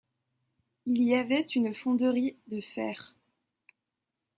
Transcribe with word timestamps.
Il 0.87 1.03
y 1.03 1.13
avait 1.13 1.41
une 1.53 1.75
fonderie 1.75 2.35
de 2.47 2.59
fer. 2.59 3.13